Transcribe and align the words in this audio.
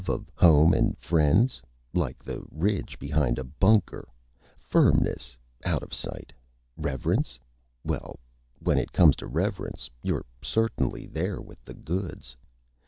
Love 0.01 0.09
of 0.09 0.31
Home 0.39 0.73
and 0.73 0.97
Friends 0.97 1.61
like 1.93 2.23
the 2.23 2.43
ridge 2.49 2.97
behind 2.97 3.37
a 3.37 3.43
Bunker! 3.43 4.07
Firmness 4.57 5.37
out 5.63 5.83
of 5.83 5.93
sight! 5.93 6.33
Reverence 6.75 7.37
well, 7.83 8.19
when 8.57 8.79
it 8.79 8.93
comes 8.93 9.15
to 9.17 9.27
Reverence, 9.27 9.91
you're 10.01 10.25
certainly 10.41 11.05
There 11.05 11.39
with 11.39 11.63
the 11.63 11.75
Goods! 11.75 12.35